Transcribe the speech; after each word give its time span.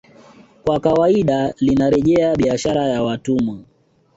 Kwa 0.63 0.79
kawaida 0.79 1.53
linarejea 1.59 2.35
biashara 2.35 2.87
ya 2.87 3.03
watumwa 3.03 3.57